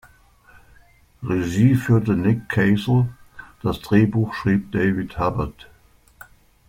Regie 1.21 1.75
führte 1.75 2.13
Nick 2.13 2.49
Castle, 2.49 3.07
das 3.61 3.81
Drehbuch 3.81 4.33
schrieb 4.33 4.71
David 4.71 5.19
Hubbard. 5.19 5.67